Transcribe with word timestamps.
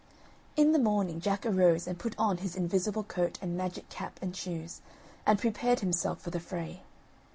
In 0.55 0.71
the 0.71 0.79
morning 0.79 1.19
Jack 1.21 1.45
arose 1.45 1.85
and 1.85 1.99
put 1.99 2.15
on 2.17 2.37
his 2.37 2.55
invisible 2.55 3.03
coat 3.03 3.37
and 3.39 3.55
magic 3.55 3.87
cap 3.89 4.17
and 4.19 4.35
shoes, 4.35 4.81
and 5.27 5.37
prepared 5.37 5.81
himself 5.81 6.19
for 6.21 6.31
the 6.31 6.39
fray. 6.39 6.81